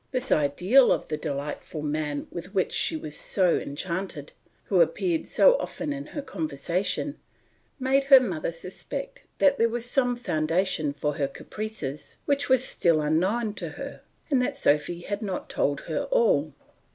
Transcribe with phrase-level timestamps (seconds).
[0.11, 4.31] This ideal of the delightful man with which she was so enchanted,
[4.63, 7.19] who appeared so often in her conversation,
[7.79, 12.99] made her mother suspect that there was some foundation for her caprices which was still
[12.99, 14.01] unknown to her,
[14.31, 16.55] and that Sophy had not told her all.